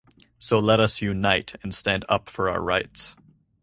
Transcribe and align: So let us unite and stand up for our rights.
So 0.39 0.57
let 0.59 0.79
us 0.79 1.03
unite 1.03 1.53
and 1.61 1.75
stand 1.75 2.05
up 2.09 2.27
for 2.27 2.49
our 2.49 2.59
rights. 2.59 3.15